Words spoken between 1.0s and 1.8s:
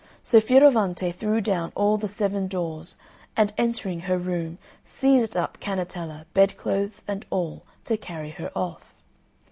threw down